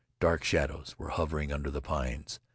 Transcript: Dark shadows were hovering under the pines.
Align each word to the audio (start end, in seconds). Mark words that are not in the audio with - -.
Dark 0.19 0.43
shadows 0.43 0.95
were 0.97 1.09
hovering 1.09 1.53
under 1.53 1.69
the 1.69 1.79
pines. 1.79 2.39